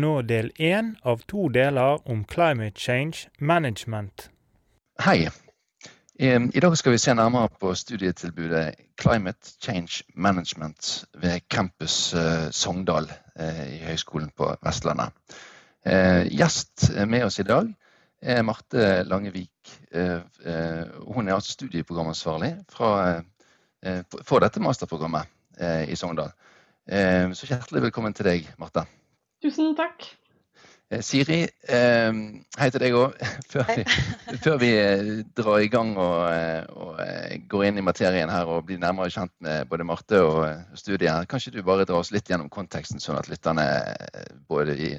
[0.00, 4.30] Nå del én av to deler om climate change management.
[5.04, 5.28] Hei.
[6.18, 13.06] I dag skal vi se nærmere på studietilbudet Climate Change Management ved campus eh, Sogndal
[13.38, 15.14] eh, i Høgskolen på Vestlandet.
[15.86, 17.70] Eh, gjest med oss i dag
[18.22, 19.78] er Marte Langevik.
[21.06, 25.22] Hun er altså studieprogramansvarlig for dette masterprogrammet
[25.86, 26.32] i Sogndal.
[27.38, 28.88] Så hjertelig velkommen til deg, Marte.
[29.42, 30.06] Tusen takk.
[30.90, 32.12] Eh, Siri, eh,
[32.58, 33.18] hei til deg òg.
[33.52, 37.02] Før, vi- før vi eh, drar i gang og, og
[37.52, 40.40] går inn i materien her og blir nærmere kjent med både Marte og
[40.80, 43.66] studiet, her, kan ikke du bare dra oss litt gjennom konteksten, sånn at lytterne
[44.48, 44.90] både i,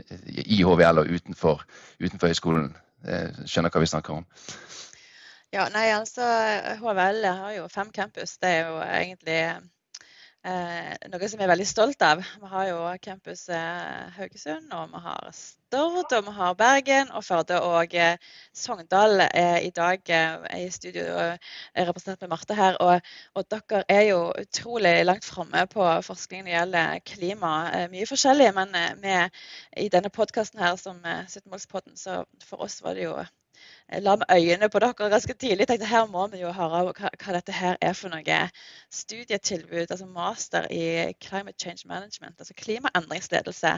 [0.45, 1.65] i HVL og utenfor,
[1.99, 2.69] utenfor høyskolen
[3.09, 4.27] eh, skjønner hva vi snakker om?
[5.49, 6.21] Ja, nei, altså
[6.83, 8.37] HVL har jo fem campus.
[8.37, 9.39] Det er jo egentlig
[10.47, 12.21] eh, noe som vi er veldig stolt av.
[12.21, 17.25] Vi har jo campus eh, Haugesund, og vi har Stord, og vi har Bergen og
[17.25, 17.59] Førde.
[17.65, 18.17] Og eh,
[18.55, 22.79] Sogndal er i dag er i studio og er representert med Marte her.
[22.83, 23.01] Og,
[23.35, 27.53] og dere er jo utrolig langt framme på forskning når det gjelder klima.
[27.73, 29.43] Eh, mye forskjellig, men eh, med,
[29.77, 33.38] i denne podkasten her som eh, 17-målspodden, så for oss var det jo jeg
[33.97, 35.67] la med øynene på dere ganske tidlig.
[35.67, 38.37] tenkte Her må vi jo høre hva, hva dette her er for noe
[38.93, 39.89] studietilbud.
[39.89, 43.73] altså Master i Climate Change Management, altså klimaendringsledelse.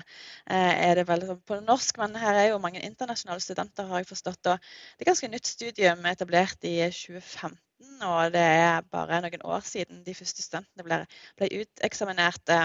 [0.50, 4.12] Eh, er det vel på norsk, men her er jo mange internasjonale studenter, har jeg
[4.12, 4.48] forstått.
[4.48, 7.58] og Det er ganske nytt studium etablert i 2015.
[8.02, 11.06] Og det er bare noen år siden de første studentene ble,
[11.38, 12.56] ble uteksaminert.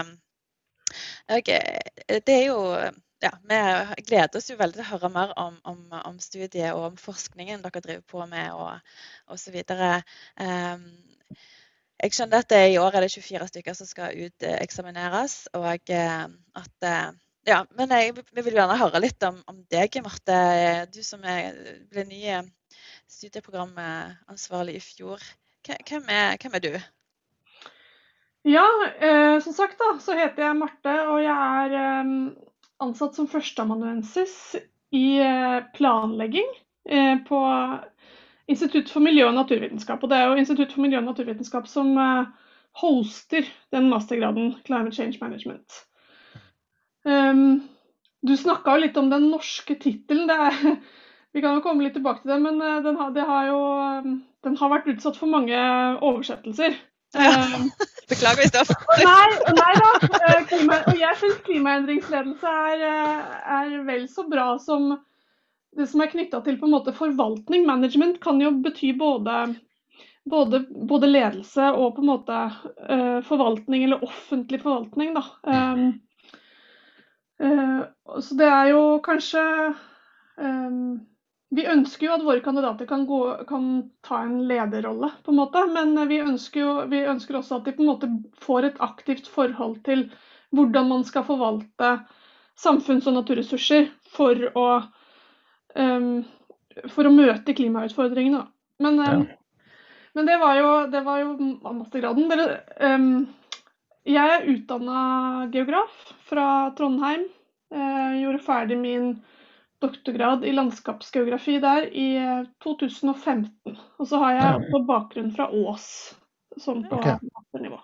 [1.29, 2.59] Okay, eh, det er jo
[3.23, 6.91] ja, Vi gleder oss jo veldig til å høre mer om, om, om studiet og
[6.91, 9.57] om forskningen dere driver på med og osv.
[10.37, 10.89] Um,
[11.97, 15.47] jeg skjønner at i år er det 24 stykker som skal uteksamineres.
[15.57, 16.27] og eh,
[16.61, 17.07] at eh,
[17.47, 20.37] ja, Men jeg, vi vil gjerne høre litt om, om deg, Marte.
[20.93, 21.57] Du som er,
[21.89, 22.21] ble ny
[23.09, 25.23] studieprogramansvarlig i fjor.
[25.65, 26.75] Hvem er, hvem er du?
[28.47, 28.67] Ja,
[28.99, 32.11] eh, som sagt da, så heter jeg Marte, og jeg er eh,
[32.83, 34.55] ansatt som førsteamanuensis
[34.95, 36.49] i eh, planlegging
[36.89, 37.43] eh, på
[38.47, 40.03] Institutt for miljø og naturvitenskap.
[40.03, 42.29] Og det er jo Institutt for miljø og naturvitenskap som eh,
[42.79, 45.81] hoster den mastergraden Climate Change Management.
[47.07, 47.67] Um,
[48.27, 50.31] du snakka jo litt om den norske tittelen.
[51.35, 54.13] Vi kan jo komme litt tilbake til det, men den har, det har jo, eh,
[54.47, 55.57] den har vært utsatt for mange
[56.05, 56.77] oversettelser.
[57.15, 57.31] Ja.
[57.55, 57.69] Um,
[58.09, 59.89] Beklager hvis det var Nei, nei da.
[60.29, 64.93] Eh, Klima, og jeg syns klimaendringsledelse er, eh, er vel så bra som
[65.77, 67.65] det som er knytta til på en måte forvaltning.
[67.67, 69.35] Management kan jo bety både,
[70.29, 72.39] både, både ledelse og på en måte
[72.87, 75.25] eh, forvaltning, eller offentlig forvaltning, da.
[75.43, 75.83] Um,
[77.43, 77.83] uh,
[78.23, 79.43] så det er jo kanskje
[80.41, 81.05] um,
[81.55, 83.67] vi ønsker jo at våre kandidater kan, gå, kan
[84.03, 85.63] ta en lederrolle, på en måte.
[85.71, 88.09] Men vi ønsker, jo, vi ønsker også at de på en måte
[88.43, 90.09] får et aktivt forhold til
[90.55, 91.93] hvordan man skal forvalte
[92.59, 94.67] samfunns- og naturressurser for å,
[95.75, 96.25] um,
[96.91, 98.43] for å møte klimautfordringene.
[98.83, 99.25] Men, um,
[100.17, 101.31] men det var jo, det var jo
[101.63, 102.27] mastergraden.
[102.31, 103.27] Dere, um,
[104.07, 107.27] jeg er utdanna geograf fra Trondheim.
[107.71, 109.09] Uh, gjorde ferdig min
[109.83, 113.77] doktorgrad i landskapsgeografi der i eh, 2015.
[113.99, 114.55] Og så har jeg Ja.
[114.57, 115.89] også bakgrunn fra Ås,
[116.57, 117.17] sånn på okay.
[117.35, 117.81] masternivå.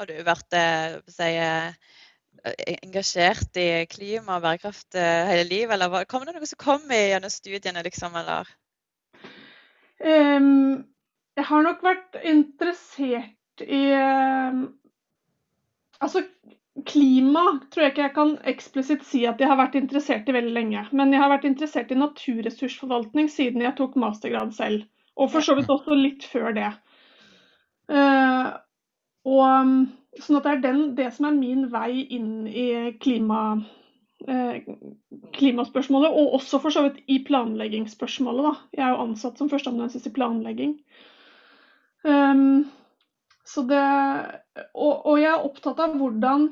[0.00, 1.74] Har du vært eh, si, eh,
[2.80, 7.32] engasjert i klima og bærekraft eh, hele livet, eller kom det noe som kom gjennom
[7.32, 8.48] studiene, liksom, eller?
[10.00, 10.86] Um,
[11.36, 14.62] jeg har nok vært interessert i um,
[16.00, 16.22] Altså,
[16.86, 20.54] klima tror jeg ikke jeg kan eksplisitt si at jeg har vært interessert i veldig
[20.56, 20.86] lenge.
[20.96, 24.86] Men jeg har vært interessert i naturressursforvaltning siden jeg tok mastergrad selv.
[25.20, 26.70] Og for så vidt også litt før det.
[27.90, 28.54] Uh,
[29.28, 29.80] og um,
[30.18, 32.66] Sånn at det er den, det som er min vei inn i
[33.02, 33.60] klima,
[34.26, 34.64] eh,
[35.36, 38.48] klimaspørsmålet, og også for så vidt i planleggingsspørsmålet.
[38.48, 38.52] Da.
[38.74, 40.74] Jeg er jo ansatt som førsteamanuensis i planlegging.
[42.02, 42.66] Um,
[43.70, 43.84] det,
[44.74, 46.50] og, og jeg er opptatt av hvordan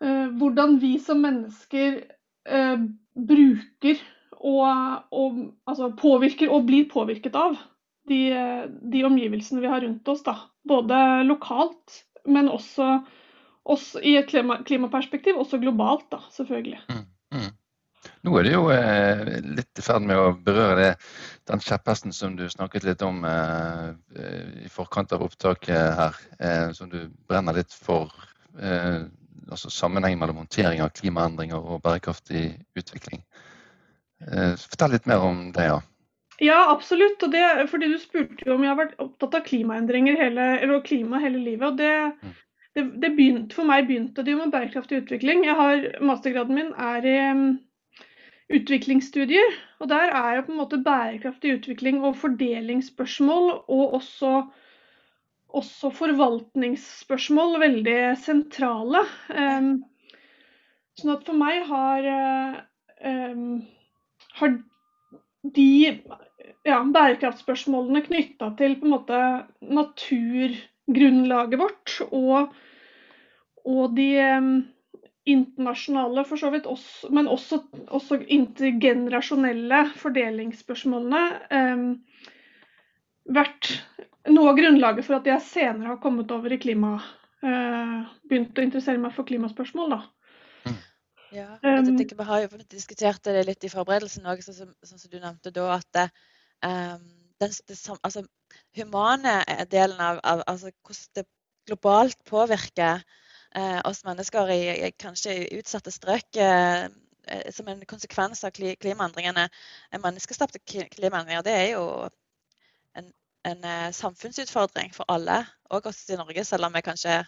[0.00, 2.00] hvordan vi som mennesker
[2.48, 2.82] eh,
[3.16, 4.02] bruker
[4.36, 7.56] og, og altså påvirker og blir påvirket av
[8.08, 8.20] de,
[8.92, 10.22] de, omgivelsene vi har rundt oss.
[10.26, 10.36] Da.
[10.68, 13.00] Både lokalt, men også,
[13.66, 16.82] også i et klima, klimaperspektiv, også globalt, da, selvfølgelig.
[16.92, 17.54] Mm, mm.
[18.26, 19.20] Nå er det jo eh,
[19.56, 20.90] litt i ferd med å berøre det,
[21.50, 23.88] den kjepphesten som du snakket litt om eh,
[24.62, 28.12] i forkant av opptaket her, eh, som du brenner litt for.
[29.50, 32.48] Altså sammenheng mellom håndtering av klimaendringer og bærekraftig
[32.78, 33.22] utvikling.
[34.26, 35.82] Eh, fortell litt mer om det, ja.
[36.42, 37.22] Ja, absolutt.
[37.22, 40.82] Og det, fordi Du spurte jo om jeg har vært opptatt av klimaendringer hele, eller
[40.84, 41.68] klima hele livet.
[41.68, 42.34] og det, mm.
[42.74, 45.46] det, det begynte, For meg begynte det jo med bærekraftig utvikling.
[45.46, 47.46] Jeg har, Mastergraden min er i um,
[48.52, 49.56] utviklingsstudier.
[49.80, 54.46] og Der er jo på en måte bærekraftig utvikling og fordelingsspørsmål og også,
[55.56, 59.02] også forvaltningsspørsmål veldig sentrale.
[59.32, 59.70] Um,
[60.96, 62.08] sånn at for meg har
[63.04, 63.62] um,
[64.36, 64.54] har
[65.56, 65.68] de
[66.66, 69.18] ja, bærekraftspørsmålene knytta til på en måte
[69.78, 72.56] naturgrunnlaget vårt og,
[73.66, 74.50] og de um,
[75.26, 81.88] internasjonale, for så vidt, også, men også, også intergenerasjonelle fordelingsspørsmålene um,
[83.34, 83.72] vært
[84.32, 88.64] noe av grunnlaget for at jeg senere har kommet over i klima uh, Begynt å
[88.64, 89.96] interessere meg for klimaspørsmål.
[89.96, 90.02] da.
[91.34, 95.18] Ja, jeg tenker Vi har jo diskutert det litt i forberedelsen òg, sånn, som du
[95.18, 95.78] nevnte da.
[95.78, 96.02] At
[96.62, 97.06] um,
[97.42, 98.22] den, det, altså,
[98.78, 99.40] humane
[99.70, 101.26] delen av, av altså, hvordan det
[101.66, 103.02] globalt påvirker
[103.56, 106.86] eh, oss mennesker i, i kanskje utsatte strøk eh,
[107.50, 109.48] som en konsekvens av klimaendringene.
[109.98, 111.86] Menneskeskapte klimaendringer det er jo
[112.94, 113.10] en,
[113.46, 117.20] en uh, samfunnsutfordring for alle, òg oss i Norge, selv om vi kanskje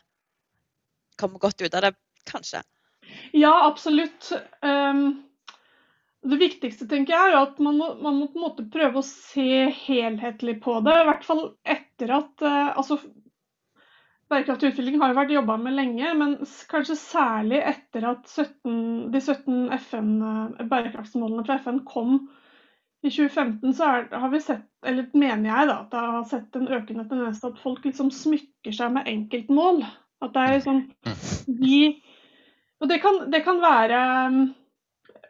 [1.18, 1.94] kommer godt ut av det,
[2.30, 2.62] kanskje.
[3.32, 4.30] Ja, absolutt.
[4.62, 5.22] Um,
[6.28, 9.06] det viktigste tenker jeg er at man må, man må, på en måte prøve å
[9.06, 10.96] se helhetlig på det.
[10.98, 11.44] I hvert fall
[11.76, 13.00] etter at uh, altså,
[14.28, 16.34] Bærekraftig utvikling har jo vært jobba med lenge, men
[16.68, 22.18] kanskje særlig etter at 17, de 17 FN, uh, bærekraftsmålene fra FN kom
[23.02, 26.56] i 2015, så er, har vi sett, eller mener jeg da, at jeg har sett
[26.58, 29.84] en økende tendens til at folk liksom smykker seg med enkeltmål.
[30.24, 30.80] At det er sånn
[31.46, 31.82] de
[32.78, 34.00] og det kan, det kan være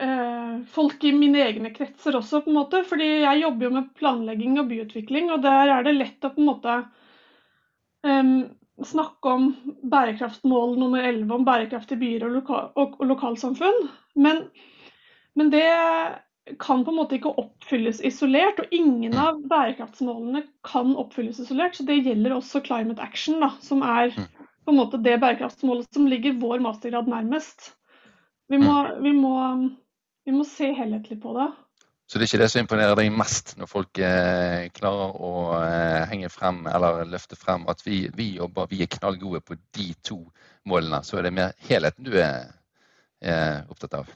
[0.04, 2.82] øh, folk i mine egne kretser også, på en måte.
[2.88, 6.42] Fordi jeg jobber jo med planlegging og byutvikling, og der er det lett å på
[6.42, 6.76] en måte
[8.04, 8.34] øh,
[8.88, 9.48] snakke om
[9.90, 13.88] bærekraftmål nummer 11 om bærekraftige byer og, loka og, og lokalsamfunn.
[14.20, 14.44] Men,
[15.38, 15.64] men, det
[16.62, 21.76] kan på en måte ikke oppfylles isolert, og ingen av bærekraftsmålene kan oppfylles isolert.
[21.76, 24.28] Så det gjelder også climate action, da, som er mm
[24.68, 27.70] på en måte det bærekraftsmålet som ligger vår mastergrad nærmest.
[28.52, 28.98] Vi må, mm.
[29.00, 29.36] vi må,
[30.28, 31.46] vi må se helhetlig på det.
[32.04, 36.04] Så det er ikke det som imponerer deg mest når folk eh, klarer å eh,
[36.12, 40.18] henge frem eller løfte frem at vi, vi, jobber, vi er knallgode på de to
[40.68, 41.00] målene.
[41.00, 42.52] Så er det mer helheten du er,
[43.24, 44.12] er opptatt av?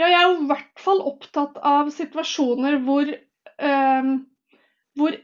[0.00, 4.12] Ja, jeg er i hvert fall opptatt av situasjoner hvor, eh,
[4.96, 5.18] hvor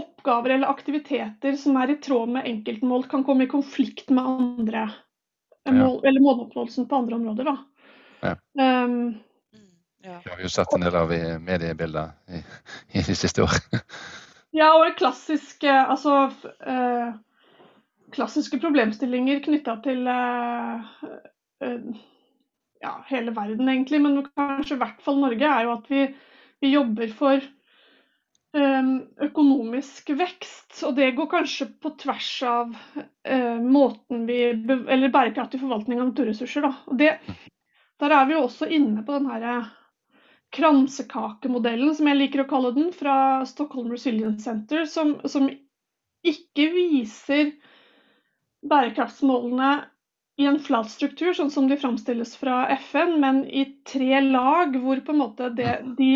[0.00, 4.88] oppgaver eller aktiviteter som er i tråd med enkeltmål, kan komme i konflikt med andre
[5.68, 7.44] mål, eller måloppnåelsen på andre områder.
[7.44, 7.56] Da.
[8.20, 8.36] Ja.
[8.84, 9.14] Um,
[10.02, 10.20] ja.
[10.24, 12.42] Det har vi jo sett en del av i mediebildet i,
[12.98, 13.58] i de siste år.
[14.60, 16.30] ja, og klassiske, altså,
[16.64, 17.12] uh,
[18.16, 20.88] klassiske problemstillinger knytta til uh,
[21.64, 22.00] uh,
[22.80, 26.04] ja, hele verden, egentlig, men kanskje i hvert fall Norge, er jo at vi,
[26.64, 27.48] vi jobber for
[28.52, 30.80] Ehm, økonomisk vekst.
[30.86, 32.72] Og det går kanskje på tvers av
[33.22, 36.66] eh, måten vi Eller bærekraftig forvaltning av naturressurser.
[36.66, 36.96] Da.
[36.98, 37.12] Det,
[38.02, 39.70] der er vi jo også inne på den her eh,
[40.56, 45.46] kransekakemodellen, som jeg liker å kalle den, fra Stockholm Resilience Center, som, som
[46.26, 47.52] ikke viser
[48.66, 49.70] bærekraftsmålene
[50.40, 55.02] i en flat struktur, sånn som de framstilles fra FN, men i tre lag, hvor
[55.04, 56.12] på en måte det, de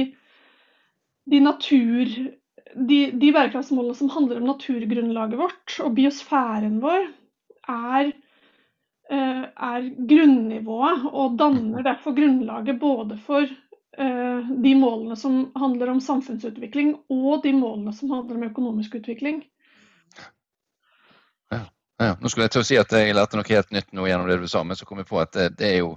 [1.25, 2.11] de, natur,
[2.75, 7.07] de, de bærekraftsmålene som handler om naturgrunnlaget vårt og biosfæren vår,
[7.71, 8.11] er,
[9.11, 16.05] eh, er grunnivået og danner derfor grunnlaget både for eh, de målene som handler om
[16.05, 19.43] samfunnsutvikling, og de målene som handler om økonomisk utvikling.
[22.03, 22.17] Ja.
[22.19, 24.41] Nå skulle jeg til å si at jeg lærte noe helt nytt nå gjennom det
[24.43, 25.95] du sa, men så kom jeg på at det, det er jo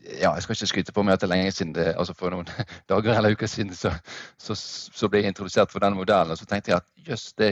[0.00, 2.32] ja, jeg skal ikke skryte på meg at det er lenge siden det, altså for
[2.32, 2.48] noen
[2.90, 3.92] dager eller uker siden så,
[4.40, 6.32] så, så ble jeg introdusert for den modellen.
[6.32, 7.50] Og så tenkte jeg at jøss, det,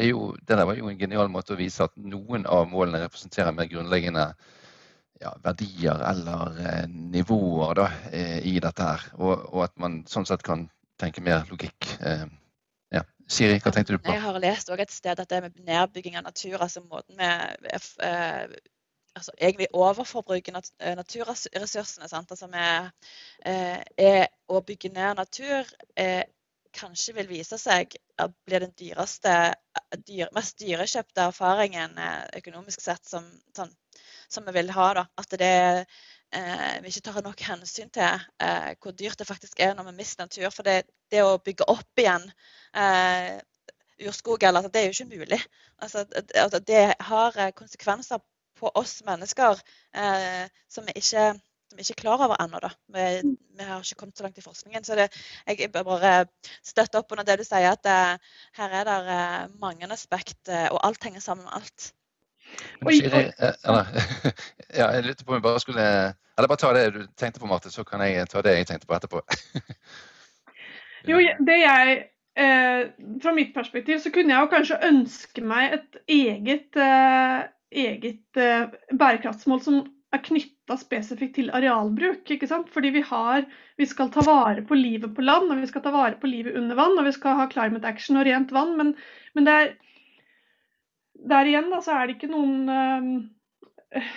[0.49, 3.69] det der var jo en genial måte å vise at noen av målene representerer mer
[3.71, 4.31] grunnleggende
[5.21, 9.07] ja, verdier eller eh, nivåer da, eh, i dette her.
[9.19, 10.69] Og, og, at man sånn sett kan
[11.01, 11.93] tenke mer logikk.
[12.01, 12.27] Eh.
[13.29, 14.13] Siri, hva tenkte du på?
[14.13, 18.57] Jeg har lest et sted at det med nedbygging av natur, altså måten vi eh,
[19.19, 22.09] altså egentlig overforbruker nat naturressursene.
[22.09, 22.33] Sant?
[22.33, 22.91] Altså med,
[23.45, 26.25] eh, er å bygge ned natur eh,
[26.79, 29.35] kanskje vil vise seg å bli den dyreste,
[30.07, 31.97] dyr, mest dyrekjøpte erfaringen
[32.37, 33.25] økonomisk sett som,
[33.57, 33.73] sånn,
[34.29, 34.89] som vi vil ha.
[35.01, 35.05] Da.
[35.21, 35.55] At det
[36.35, 38.07] eh, vi ikke tar nok hensyn til
[38.43, 40.51] eh, hvor dyrt det faktisk er når vi mister natur.
[40.55, 40.83] For det,
[41.13, 42.27] det å bygge opp igjen
[42.75, 43.39] eh,
[44.09, 45.41] urskog, eller, det er jo ikke mulig.
[45.83, 48.23] Altså, det, det har eh, konsekvenser
[48.59, 49.61] på oss mennesker
[49.95, 51.35] eh, som vi ikke
[51.69, 52.71] som ikke er klar over ennå.
[52.95, 53.03] Vi,
[53.59, 54.87] vi, har ikke kommet så langt i forskningen.
[54.89, 55.11] Så det,
[55.45, 56.13] jeg bør bare
[56.65, 59.19] støtte opp under det du sier, at uh, her er det
[59.61, 61.91] mange aspekt, og alt henger sammen med alt.
[62.81, 63.91] Men Siri, eller,
[64.79, 65.89] ja, jeg lurte på om jeg bare skulle
[66.39, 68.87] Eller bare ta det du tenkte på, Marte, så kan jeg ta det jeg tenkte
[68.87, 69.23] på etterpå.
[71.11, 71.99] jo, det jeg
[72.39, 72.81] eh,
[73.23, 77.47] Fra mitt perspektiv så kunne jeg jo kanskje ønske meg et eget, eh,
[77.87, 79.81] eget eh, bærekraftsmål som
[80.15, 82.31] er knytta spesifikt til arealbruk.
[82.31, 82.71] ikke sant?
[82.73, 83.45] Fordi vi har
[83.79, 86.57] Vi skal ta vare på livet på land, og vi skal ta vare på livet
[86.59, 88.77] under vann, og vi skal ha climate action og rent vann.
[88.77, 88.97] Men,
[89.35, 89.69] men det er
[91.19, 94.09] der igjen da, så er det ikke noen uh,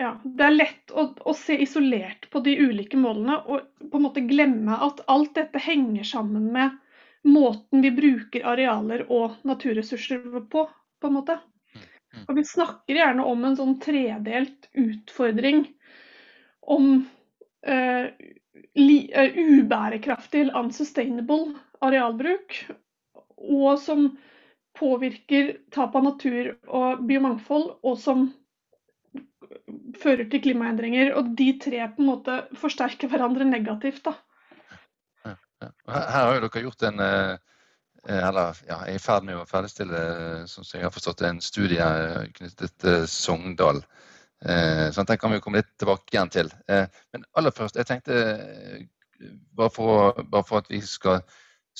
[0.00, 4.06] ja, Det er lett å, å, se isolert på de ulike målene og på en
[4.06, 6.78] måte glemme at alt dette henger sammen med
[7.26, 10.64] måten vi bruker arealer og naturressurser på.
[11.00, 11.36] på en måte.
[11.76, 12.24] Mm.
[12.26, 15.66] Og Vi snakker gjerne om en sånn tredelt utfordring
[16.60, 16.88] om
[17.68, 18.06] uh,
[18.78, 22.56] li, uh, ubærekraftig eller unsustainable arealbruk.
[23.36, 24.08] Og som
[24.80, 28.30] påvirker tap av natur og biomangfold, og som
[30.00, 31.12] fører til klimaendringer.
[31.18, 34.02] Og de tre på en måte forsterker hverandre negativt.
[34.08, 34.16] da.
[35.60, 37.34] Her har jo dere gjort en eh,
[38.08, 39.98] eller ja, er i ferd med å ferdigstille
[40.48, 41.84] som jeg har forstått, en studie
[42.38, 43.82] knyttet til Sogndal.
[44.40, 46.48] Eh, sånn, Den kan vi komme litt tilbake igjen til.
[46.68, 48.16] Eh, men aller først, jeg tenkte
[49.52, 51.20] bare for, bare for at vi skal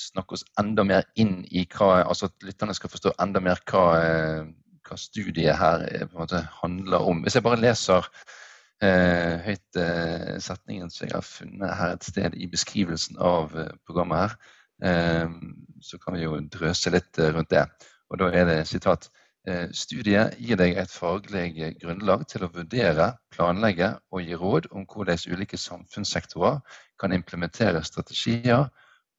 [0.01, 3.83] snakke oss enda mer inn i hva altså at lytterne skal forstå enda mer hva,
[4.01, 4.45] eh,
[4.87, 7.23] hva studiet her eh, på en måte handler om.
[7.25, 8.09] Hvis jeg bare leser
[8.81, 13.71] eh, høyt eh, setningen som jeg har funnet her et sted i beskrivelsen av eh,
[13.85, 14.37] programmet her,
[14.89, 15.39] eh,
[15.85, 17.65] så kan vi jo drøse litt rundt det.
[18.11, 19.11] Og da er det sitat
[19.73, 21.47] Studiet gir deg et faglig
[21.81, 26.59] grunnlag til å vurdere, planlegge og gi råd om hvordan ulike samfunnssektorer
[27.01, 28.67] kan implementere strategier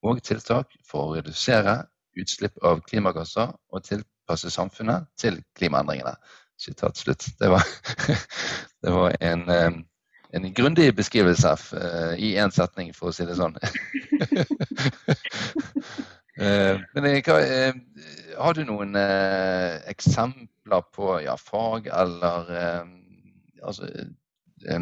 [0.02, 1.82] og tiltak for å redusere
[2.18, 6.14] utslipp av klimagasser og tilpasse samfunnet til klimaendringene.
[6.60, 7.26] Sitat slutt.
[7.40, 7.64] Det var,
[8.84, 9.72] det var en, eh,
[10.38, 13.56] en grundig beskrivelse uh, i én setning, for å si det sånn.
[16.38, 17.72] uh, men hva, uh,
[18.38, 18.96] har du noen
[19.90, 22.52] eksempler på ja, fag eller
[23.62, 23.88] altså,
[24.68, 24.80] Eh,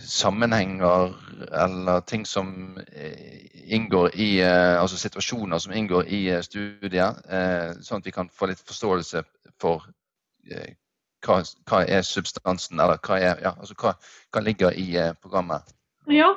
[0.00, 1.14] sammenhenger
[1.52, 7.20] eller ting som eh, inngår i eh, Altså situasjoner som inngår i studiet,
[7.84, 9.22] sånn at vi kan få litt forståelse
[9.60, 9.84] for
[11.26, 13.92] hva, hva er substansen, eller hva, er, ja, altså hva,
[14.32, 14.88] hva ligger i
[15.20, 15.74] programmet.
[16.08, 16.30] Ja,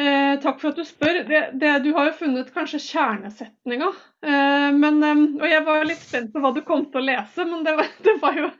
[0.00, 1.22] Eh, takk for at du spør.
[1.26, 3.90] Det, det, du har jo funnet kanskje kjernesetninga.
[4.22, 7.74] Eh, og jeg var litt spent på hva du kom til å lese, men det
[7.80, 8.50] var, det var jo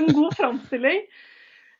[0.00, 1.02] en god framstilling.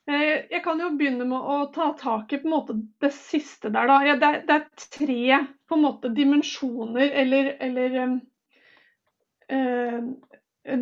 [0.06, 3.90] Eh, jeg kan jo begynne med å ta tak i måte det siste der.
[3.90, 3.98] Da.
[4.06, 7.96] Det, er, det er tre på en måte dimensjoner eller, eller
[9.50, 9.98] eh,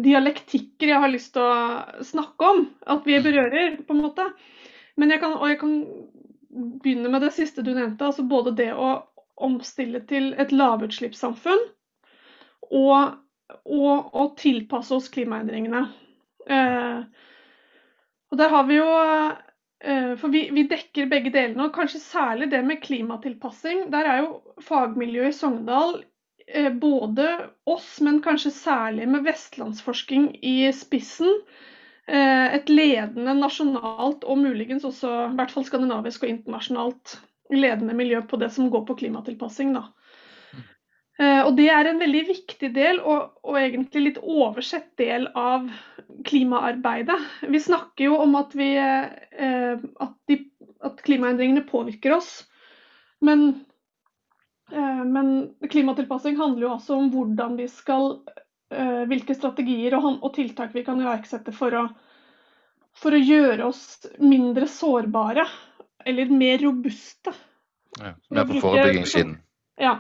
[0.04, 2.62] dialektikker jeg har lyst til å snakke om.
[2.85, 4.28] At vi berører, på en måte.
[5.00, 5.75] Men jeg kan, og jeg kan
[6.85, 8.04] begynne med det siste du nevnte.
[8.04, 8.95] altså Både det å
[9.35, 11.64] omstille til et lavutslippssamfunn
[12.71, 13.16] og,
[13.66, 15.87] og og tilpasse oss klimaendringene.
[16.45, 17.25] Eh,
[18.35, 22.50] og der har vi jo eh, For vi, vi, dekker begge delene, og kanskje særlig
[22.50, 23.87] det med klimatilpassing.
[23.95, 26.00] Der er jo fagmiljøet i Sogndal
[26.49, 27.29] eh, både
[27.71, 31.31] oss, men kanskje særlig med vestlandsforsking i spissen.
[32.11, 37.19] Eh, et ledende nasjonalt og muligens også i hvert fall skandinavisk og internasjonalt
[37.55, 39.76] ledende miljø på det som går på klimatilpassing.
[39.79, 39.87] da.
[41.23, 45.68] Og Det er en veldig viktig del, og, og, egentlig litt oversett del av
[46.26, 47.18] klimaarbeidet.
[47.49, 50.38] Vi snakker jo om at, vi, eh, at, de,
[50.85, 52.33] at klimaendringene påvirker oss.
[53.25, 53.47] Men,
[54.73, 55.30] eh, men,
[55.71, 58.11] klimatilpassing handler jo også om hvordan vi skal
[58.75, 61.85] eh, Hvilke strategier og, og tiltak vi kan iverksette for å,
[62.99, 63.85] for å gjøre oss
[64.18, 65.47] mindre sårbare,
[66.04, 67.33] eller mer robuste.
[68.00, 69.38] Ja, mer på forebyggingssiden.
[69.80, 69.99] Ja.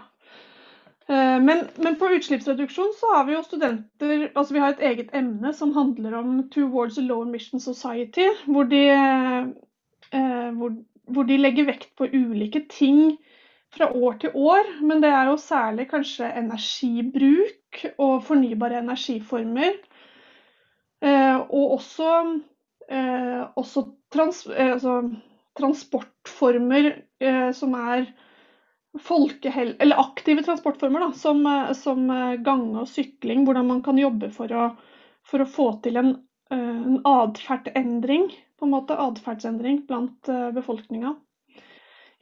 [1.08, 5.10] Eh, men, men, på utslippsreduksjon så har vi jo studenter altså Vi har et eget
[5.12, 10.72] emne som handler om 'Towards a Low Emission Society', hvor de, eh, hvor,
[11.04, 13.18] hvor de legger vekt på ulike ting
[13.76, 14.80] fra år til år.
[14.80, 19.76] Men det er jo særlig kanskje energibruk og fornybare energiformer.
[21.02, 22.40] Eh, og også,
[23.56, 23.82] også
[24.12, 25.10] trans, altså,
[25.58, 26.92] transportformer
[27.52, 28.06] som er
[29.02, 33.44] folkehel eller aktive transportformer, da, som, eh, som, eh, gange og sykling.
[33.44, 34.76] Hvordan man kan jobbe for å,
[35.24, 40.22] for å få til en, eh, en atferdsendring, på en måte, atferdsendring blant
[40.54, 41.16] befolkninga.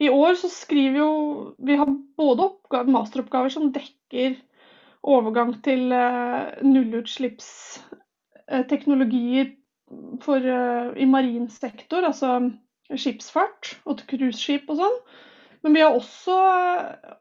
[0.01, 1.85] I år så skriver jo Vi har
[2.17, 4.35] både oppgave, masteroppgaver som dekker
[5.03, 5.89] overgang til
[6.63, 9.55] nullutslippsteknologier
[10.21, 10.39] for,
[10.97, 12.51] i marin sektor, altså
[12.89, 14.97] skipsfart og cruiseskip og sånn.
[15.63, 16.35] Men vi har også,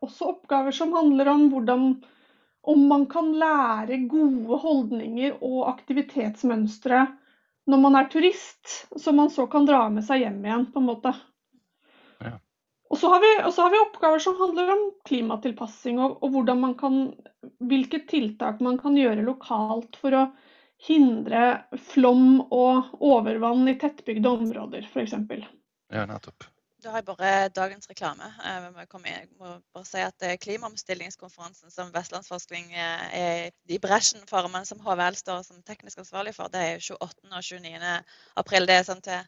[0.02, 1.86] også, oppgaver som handler om hvordan
[2.62, 7.04] om man kan lære gode holdninger og aktivitetsmønstre
[7.70, 10.88] når man er turist, som man så kan dra med seg hjem igjen, på en
[10.88, 11.12] måte.
[12.22, 12.36] Ja.
[12.90, 16.74] Og, så har vi, så har vi oppgaver som handler om klimatilpassing og, og man
[16.78, 17.02] kan,
[17.62, 20.24] hvilke tiltak man kan gjøre lokalt for å
[20.82, 25.14] hindre flom og overvann i tettbygde områder, f.eks.
[25.94, 26.50] Ja, nettopp.
[26.82, 28.26] Da har jeg bare dagens reklame.
[28.42, 34.82] Jeg må bare si at Klimaomstillingskonferansen som Vestlandsforskning eh, er i bresjen for, men som
[34.82, 37.30] HVL står som teknisk ansvarlig for, det er 28.
[37.30, 37.92] og 29.
[38.42, 38.66] april.
[38.66, 39.22] Det er sånn til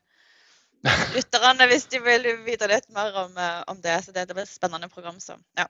[1.14, 4.00] lytterne hvis de vil vite litt mer om, eh, om det.
[4.02, 5.22] Så det, det blir et spennende program.
[5.22, 5.68] Så ja.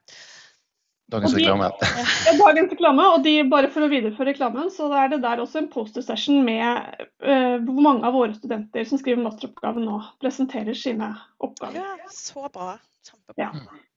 [1.12, 1.70] Dagens reklame.
[2.26, 5.60] Ja, dagens reklame, og de, bare for å videreføre reklamen, så er det der også
[5.60, 10.76] en poster session med uh, hvor mange av våre studenter som skriver masteroppgave nå, presenterer
[10.78, 11.12] sine
[11.44, 11.82] oppgaver.
[11.82, 12.78] Ja, så bra.
[13.04, 13.36] Kjempebra.
[13.36, 13.50] Ja.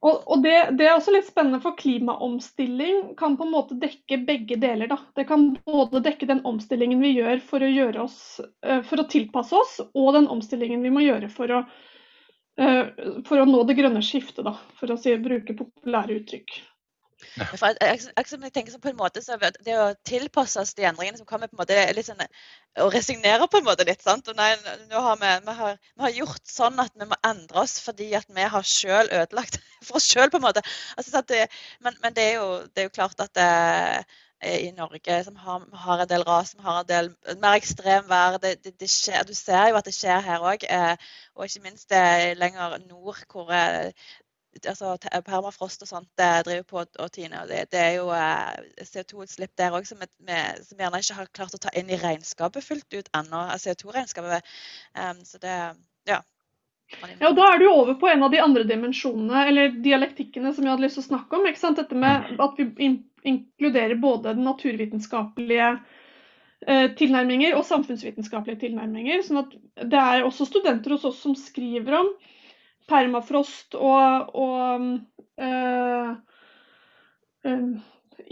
[0.04, 4.20] Og, og det, det, er også litt spennende, for klimaomstilling kan på en måte dekke
[4.28, 4.92] begge deler.
[4.92, 5.00] Da.
[5.16, 8.20] Det kan både dekke den omstillingen vi gjør for å, gjøre oss,
[8.68, 11.64] uh, for å tilpasse oss, og den omstillingen vi må gjøre for å,
[12.60, 12.84] uh,
[13.30, 16.60] for å nå det grønne skiftet, da, for å si, bruke populære uttrykk.
[17.18, 19.22] For jeg, jeg, jeg, tenker sånn på en måte
[19.66, 22.22] Det å tilpasse oss de endringene som kommer, på en måte, litt sånn,
[22.84, 24.04] å resignere på en måte litt.
[24.06, 24.30] sant?
[24.38, 24.52] Nei,
[24.94, 28.30] har vi, vi, har, vi, har, gjort sånn at vi må endre oss fordi at
[28.30, 30.30] vi har selv ødelagt for oss sjøl.
[30.38, 31.48] Altså, det,
[31.82, 33.50] men, men det, er jo, det, er jo, klart at det,
[34.46, 38.38] eh, i Norge som har, har, en del ras, som har en del mer ekstremvær.
[38.44, 40.70] Det, det, det skjer, du ser jo at det skjer her òg.
[40.70, 43.90] Eh, og ikke minst det lenger nord, hvor eh,
[44.66, 47.44] altså, permafrost og sånt det driver på og tine.
[47.50, 51.62] Det, det er jo eh, CO2-utslipp der òg som, som, gjerne ikke har klart å
[51.62, 53.44] ta inn i regnskapet fullt ut ennå.
[53.62, 54.58] CO2-regnskapet.
[54.98, 55.58] Um, så det
[56.08, 56.22] ja.
[57.20, 60.64] Ja, og Da er du over på en av de andre dimensjonene, eller dialektikkene, som
[60.64, 61.48] jeg hadde lyst til å snakke om.
[61.50, 61.80] ikke sant?
[61.82, 62.92] Dette med at vi
[63.28, 65.74] inkluderer både den naturvitenskapelige
[66.64, 69.22] eh, tilnærminger og samfunnsvitenskapelige tilnærminger.
[69.26, 69.58] sånn at
[69.92, 72.14] Det er også studenter hos oss som skriver om
[72.90, 75.00] permafrost og, og
[75.44, 76.16] øh,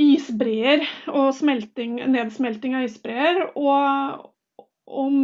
[0.01, 3.43] isbreer og smelting, nedsmelting av isbreer.
[3.55, 4.31] Og
[4.85, 5.21] om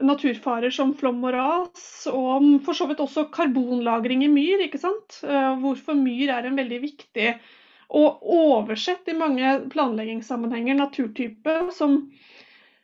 [0.00, 4.64] naturfarer som flom og ras, og om for så vidt også karbonlagring i myr.
[4.66, 5.20] ikke sant?
[5.24, 7.34] Eh, hvorfor myr er en veldig viktig
[7.92, 11.58] og oversett i mange planleggingssammenhenger naturtype.
[11.76, 12.08] som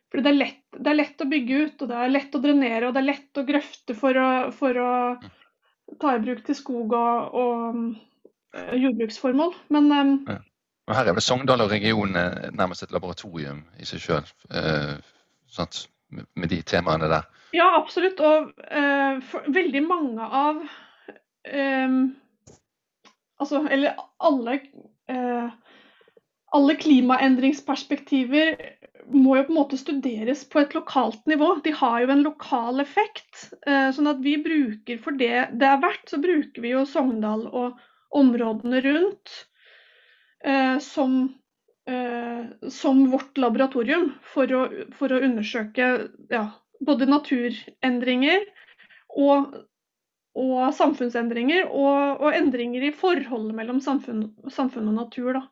[0.08, 2.40] fordi det er, lett, det er, lett, å bygge ut, og det er lett å
[2.40, 4.92] drenere og det er lett å grøfte for å, for å
[6.00, 7.78] ta i bruk til skog og, og
[8.56, 9.54] uh, jordbruksformål.
[9.74, 10.38] Men um, ja.
[10.88, 14.96] og Her er vel Sogndal og regionen eh, nærmest et laboratorium i seg sjøl, eh,
[16.36, 17.28] med de temaene der?
[17.56, 18.20] Ja, absolutt.
[18.20, 20.64] Og uh, veldig mange av
[21.44, 22.00] eh,
[23.38, 24.56] Altså, eller alle
[26.52, 28.56] alle klimaendringsperspektiver
[29.12, 31.54] må jo på en måte studeres på et lokalt nivå.
[31.64, 33.48] De har jo en lokal effekt.
[33.66, 37.46] Eh, sånn at vi bruker for det det er verdt, så bruker vi jo Sogndal
[37.48, 37.78] og
[38.18, 39.34] områdene rundt
[40.44, 41.18] eh, som,
[41.88, 44.62] eh, som vårt laboratorium for å,
[44.96, 45.90] for å undersøke
[46.32, 46.44] ja,
[46.84, 48.46] både naturendringer
[49.18, 49.54] og,
[50.38, 55.32] og samfunnsendringer, og, og, endringer i forholdet mellom samfunn, samfunn og natur.
[55.40, 55.46] Da.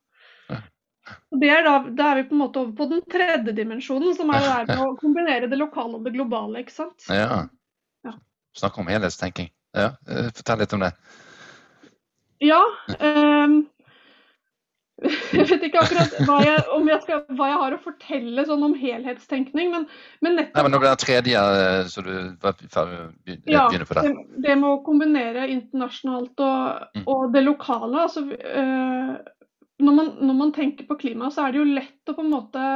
[1.41, 4.33] Det er da, da, er vi på en måte over på den tredje dimensjonen, som
[4.35, 6.65] er med å kombinere det lokale og det globale.
[6.65, 7.07] ikke sant?
[7.13, 7.45] Ja.
[8.07, 8.17] ja.
[8.59, 9.53] Snakke om helhetstenking.
[9.77, 10.93] Ja, eh, Fortell litt om det.
[12.45, 12.63] Ja.
[13.01, 13.65] Um,
[15.37, 18.75] jeg vet ikke akkurat hva jeg, jeg skal, hva jeg, har å fortelle sånn om
[18.81, 19.85] helhetstenkning, men,
[20.25, 23.89] men nettopp Nei, men Nå blir det tredje, eh, så du var ferdig ja, begynne
[23.89, 24.07] på det.
[24.09, 24.43] det.
[24.47, 27.05] Det med å kombinere internasjonalt og, mm.
[27.13, 28.07] og det lokale.
[28.07, 29.13] altså øh,
[29.79, 32.33] når, man, når, man, tenker på klima, så er det jo lett å på en
[32.33, 32.67] måte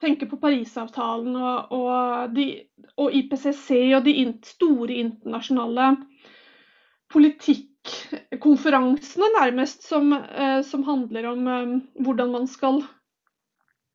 [0.00, 2.46] tenke på Parisavtalen og, og, de,
[3.00, 4.14] og IPCC og de
[4.48, 5.92] store internasjonale
[7.12, 7.68] politikk
[8.40, 12.82] konferansene nærmest som, eh, som handler om eh, hvordan man skal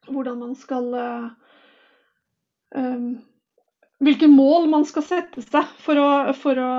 [0.06, 1.30] Hvordan man skal eh,
[4.06, 6.74] Hvilke mål man skal sette seg for å, for å,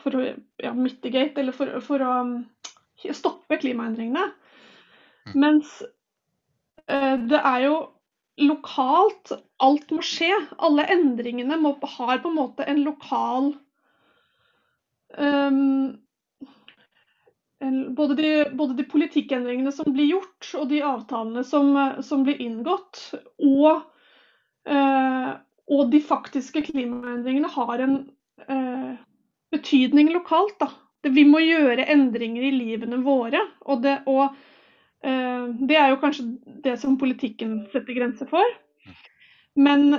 [0.00, 0.22] for å
[0.62, 2.12] ja, mitigate, eller for, for, å
[3.20, 4.26] stoppe klimaendringene.
[5.28, 5.38] Mm.
[5.44, 5.78] Mens
[6.88, 7.74] det er jo
[8.40, 10.30] lokalt alt må skje.
[10.62, 13.50] Alle endringene må, har på en måte en lokal
[15.18, 15.98] um,
[17.98, 21.74] både, de, både, de, politikkendringene som blir gjort, og de avtalene som,
[22.06, 23.02] som blir inngått,
[23.42, 23.82] og,
[24.70, 25.32] uh,
[25.68, 27.98] og, de faktiske klimaendringene har en
[28.46, 28.92] uh,
[29.54, 30.54] betydning lokalt.
[30.62, 30.70] Da.
[31.14, 33.40] Vi må gjøre endringer i livene våre.
[33.66, 34.34] Og, det, og
[35.06, 36.28] uh, det er jo kanskje
[36.64, 38.58] det som politikken setter grenser for.
[39.58, 39.90] Men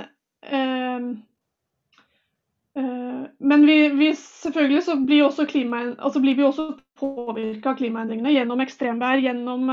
[2.76, 6.66] Eh, men vi, vi, selvfølgelig så blir, også klima, altså blir vi også
[7.00, 9.72] påvirka av klimaendringene gjennom ekstremvær, gjennom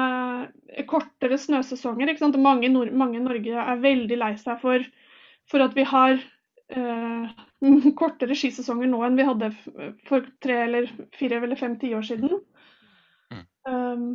[0.90, 2.16] kortere snøsesonger.
[2.42, 4.88] Mange, mange, i Norge er veldig lei seg for,
[5.52, 6.18] for at vi har
[8.00, 9.52] kortere skisesonger nå enn vi hadde
[10.08, 12.42] for tre eller fire eller fem tiår siden.
[13.34, 13.46] Mm.
[13.70, 14.10] Um,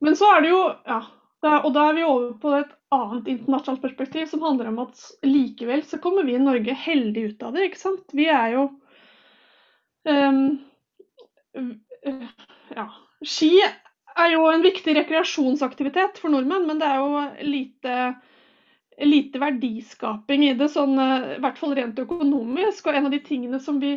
[0.00, 1.00] men så er det jo ja,
[1.44, 5.04] da, og da er vi over på et annet internasjonalt perspektiv som handler om at
[5.26, 7.68] likevel så kommer vi i Norge heldig ut av det.
[7.68, 8.16] ikke sant?
[8.16, 8.66] Vi er jo
[10.08, 10.42] um,
[12.70, 12.88] Ja.
[13.26, 17.96] Ski er jo en viktig rekreasjonsaktivitet for nordmenn, men det er jo lite,
[19.06, 22.86] lite verdiskaping i det, sånn, i hvert fall rent økonomisk.
[22.86, 23.94] Og en av de tingene som vi,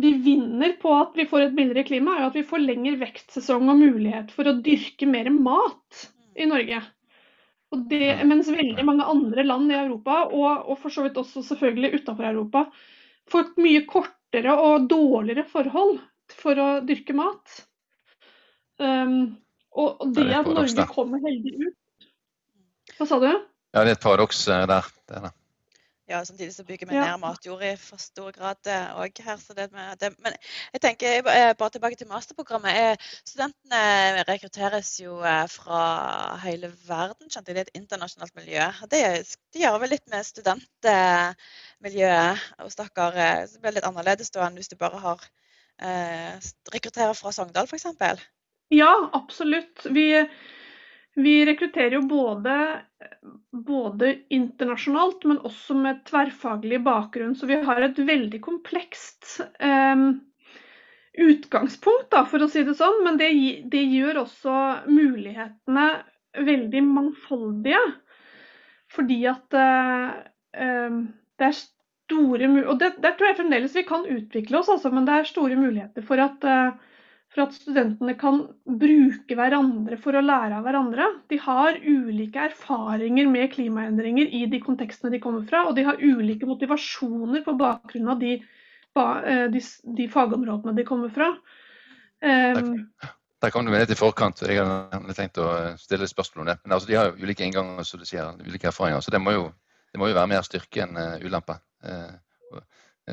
[0.00, 3.70] vi vinner på at vi får et mildere klima, er at vi får lengre vekstsesong
[3.70, 6.82] og mulighet for å dyrke mer mat i Norge.
[7.90, 12.00] Det, mens veldig mange andre land i Europa, og, og for så vidt også selvfølgelig
[12.00, 12.66] utenfor Europa,
[13.30, 15.98] får mye kortere og dårligere forhold
[16.34, 17.62] for å dyrke mat.
[18.78, 19.34] Um,
[19.74, 22.06] og det, det at Norge kommer heldig ut
[22.98, 23.28] Hva sa du?
[23.74, 24.84] Ja, det er et paradoks eh, der.
[25.08, 25.32] Det er det.
[26.08, 27.04] Ja, samtidig så bygger vi ja.
[27.04, 28.68] ned matjord i for stor grad
[29.00, 29.38] òg her.
[29.56, 30.32] Det det, men
[30.74, 33.00] jeg tenker eh, bare tilbake til masterprogrammet.
[33.24, 37.30] Studentene rekrutteres jo eh, fra hele verden.
[37.30, 38.64] skjønte jeg, Det er et internasjonalt miljø.
[38.92, 39.00] Det,
[39.54, 43.48] det gjør vel litt med studentmiljøet hos dere.
[43.48, 45.18] Det blir litt annerledes da enn hvis du bare har
[45.80, 46.36] eh,
[46.76, 47.86] rekrutterer fra Sogndal f.eks.
[48.70, 49.86] Ja, absolutt.
[49.88, 50.28] Vi
[51.14, 52.54] vi rekrutterer jo både,
[53.66, 57.34] både, internasjonalt, men også med tverrfaglig bakgrunn.
[57.38, 60.06] Så vi har et veldig komplekst eh,
[61.24, 63.02] utgangspunkt, da, for å si det sånn.
[63.06, 63.30] Men det,
[63.70, 64.56] det gjør også
[64.90, 65.86] mulighetene
[66.34, 67.84] veldig mangfoldige.
[68.94, 70.98] Fordi at eh,
[71.38, 75.06] det er store Og det, der tror jeg fremdeles vi kan utvikle oss, altså, men
[75.06, 76.90] det er store muligheter for at eh,
[77.34, 81.08] for at studentene kan bruke hverandre for å lære av hverandre.
[81.32, 85.98] De har ulike erfaringer med klimaendringer i de kontekstene de kommer fra, og de har
[85.98, 89.64] ulike motivasjoner på bakgrunn av de, eh, de,
[89.98, 91.32] de fagområdene de kommer fra.
[92.22, 92.86] Um,
[93.42, 94.46] der kom du med litt i forkant.
[94.46, 96.58] Jeg hadde tenkt å stille spørsmål om det.
[96.62, 99.34] Men altså, De har jo ulike innganger som du sier, ulike erfaringer, så det må
[99.34, 99.48] jo,
[99.90, 101.58] det må jo være mer styrke enn uh, ulempe.
[101.82, 102.62] Uh,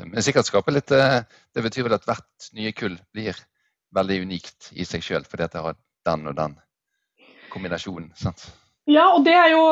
[0.05, 1.17] men sikkert skape litt uh,
[1.51, 3.35] Det betyr vel at hvert nye kull blir
[3.95, 6.57] veldig unikt i seg sjøl, fordi at det har den og den
[7.51, 8.11] kombinasjonen.
[8.15, 8.47] sant?
[8.89, 9.65] Ja, og det er jo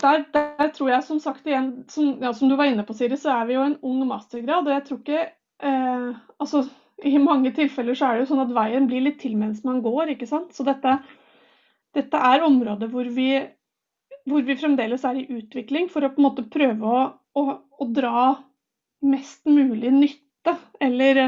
[0.00, 3.18] Der, der tror jeg som sagt igjen, som, ja, som, du var inne på, Siri,
[3.20, 4.66] så er vi jo en ung mastergrad.
[4.66, 6.08] Og jeg tror ikke eh,
[6.38, 6.64] Altså,
[7.04, 9.82] i mange tilfeller så er det jo sånn at veien blir litt til mens man
[9.84, 10.54] går, ikke sant.
[10.56, 10.96] Så dette,
[11.96, 13.28] dette er områder hvor vi,
[14.30, 17.06] hvor vi fremdeles er i utvikling for å på en måte prøve å,
[17.36, 18.28] å, å dra
[19.04, 21.26] mest mulig nytte, eller,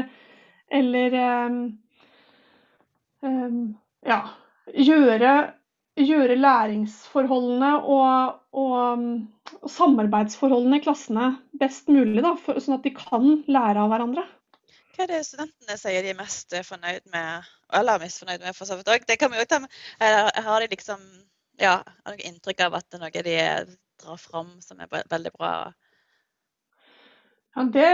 [0.73, 1.59] eller eh,
[3.21, 4.19] ja,
[4.73, 5.33] gjøre,
[5.97, 9.03] gjøre læringsforholdene og, og,
[9.53, 14.25] og, samarbeidsforholdene i klassene best mulig, da, for, sånn at de kan lære av hverandre.
[14.95, 18.55] Hva er det studentene sier de er mest fornøyd med, eller misfornøyd med?
[18.57, 19.73] for så vidt Det kan vi jo ta med.
[20.01, 21.03] Har de liksom
[21.61, 23.37] ja, har noe inntrykk av at det er noe de
[24.01, 25.51] drar fram som er veldig bra?
[27.57, 27.91] Ja, det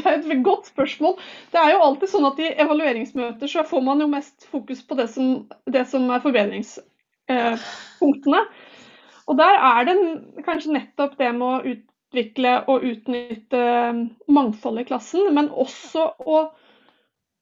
[0.00, 1.14] Det er et godt spørsmål.
[1.52, 4.94] Det er jo alltid sånn at I evalueringsmøter så får man jo mest fokus på
[4.98, 5.26] det som,
[5.68, 8.40] det som er forbedringspunktene.
[9.30, 9.96] Og Der er det
[10.46, 13.62] kanskje nettopp det med å utvikle og utnytte
[14.26, 16.50] mangfoldet i klassen, men også å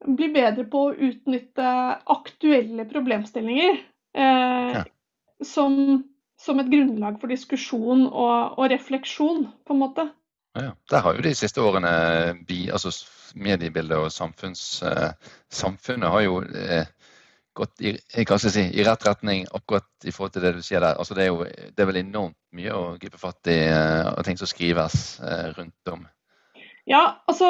[0.05, 1.71] bli bedre på å utnytte
[2.13, 4.83] aktuelle problemstillinger eh, ja.
[5.43, 6.05] som,
[6.39, 10.05] som, et grunnlag for diskusjon og, og refleksjon, på en måte.
[10.59, 11.93] Ja, Der har jo de siste årene
[12.49, 12.93] bi, altså
[13.39, 15.13] mediebildet og samfunns, eh,
[15.51, 16.87] samfunnet har jo eh,
[17.55, 20.99] gått i, si, i, rett retning akkurat i forhold til det du sier der.
[20.99, 23.59] Altså, det, er jo, det er vel enormt mye å gripe fatt i
[24.15, 25.19] og ting som skrives
[25.59, 26.07] rundt om.
[26.89, 27.49] Ja, altså,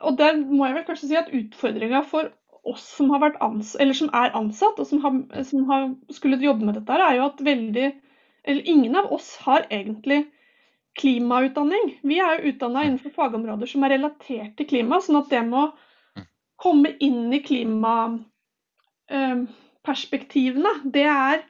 [0.00, 2.32] og der må jeg vel kanskje si at utfordringa for
[2.66, 6.40] oss som har vært ansatt, eller som er ansatt og som har, som har skulle
[6.42, 7.90] jobbe med dette, er jo at veldig
[8.48, 10.22] Eller ingen av oss har egentlig
[10.98, 11.94] klimautdanning.
[12.02, 15.68] Vi er jo utdanna innenfor fagområder som er relatert til klima, sånn at det må
[15.70, 16.26] mm.
[16.60, 17.94] komme inn i klima
[19.10, 19.36] Eh,
[20.94, 21.40] det, er,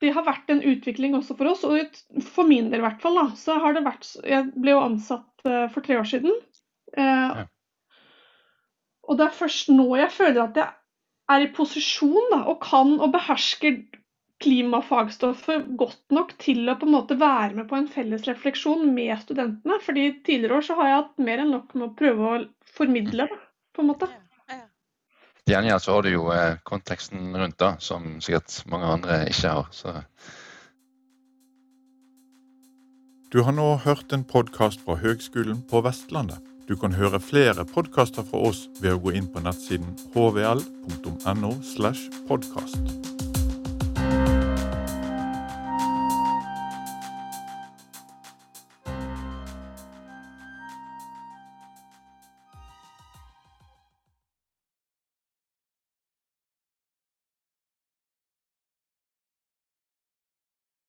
[0.00, 1.66] det har vært en utvikling også for oss.
[1.68, 4.82] Og for min del i hvert fall, da, så har det vært Jeg ble jo
[4.82, 6.34] ansatt eh, for tre år siden.
[6.96, 7.44] Eh.
[9.06, 10.72] Og det er først nå jeg føler at jeg
[11.30, 13.78] er i posisjon da, og kan og behersker
[14.42, 19.14] klimafagstoffet godt nok til å på en måte være med på en felles refleksjon med
[19.22, 19.80] studentene.
[19.82, 22.44] fordi tidligere år så har jeg hatt mer enn nok med å prøve å
[22.76, 23.42] formidle det.
[23.76, 24.08] på en måte.
[25.46, 29.52] Til gjengjeld så har du jo eh, konteksten rundt, da, som sikkert mange andre ikke
[29.52, 29.68] har.
[29.70, 29.92] Så.
[33.30, 36.40] Du har nå hørt en podkast fra Høgskolen på Vestlandet.
[36.66, 41.52] Du kan høre flere podkaster fra oss ved å gå inn på nettsiden hvl.no.
[41.62, 43.25] slash podkast.